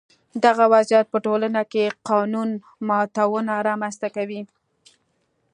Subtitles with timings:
[0.45, 2.49] دغه وضعیت په ټولنه کې قانون
[2.87, 4.41] ماتونه رامنځته کوي.